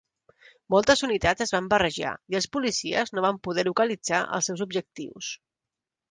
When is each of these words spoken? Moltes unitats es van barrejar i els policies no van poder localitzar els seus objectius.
Moltes 0.75 1.01
unitats 1.07 1.43
es 1.45 1.51
van 1.55 1.67
barrejar 1.73 2.13
i 2.33 2.37
els 2.39 2.49
policies 2.57 3.13
no 3.17 3.23
van 3.25 3.37
poder 3.47 3.65
localitzar 3.67 4.23
els 4.39 4.49
seus 4.51 4.65
objectius. 4.67 5.29